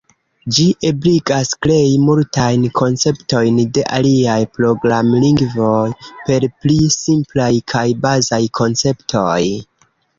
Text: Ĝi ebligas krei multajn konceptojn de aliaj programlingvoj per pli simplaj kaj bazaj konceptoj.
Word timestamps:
Ĝi 0.53 0.63
ebligas 0.91 1.51
krei 1.65 1.91
multajn 2.05 2.63
konceptojn 2.81 3.61
de 3.77 3.85
aliaj 3.99 4.39
programlingvoj 4.57 5.87
per 6.09 6.51
pli 6.63 6.83
simplaj 6.99 7.55
kaj 7.75 7.89
bazaj 8.09 8.45
konceptoj. 8.63 9.41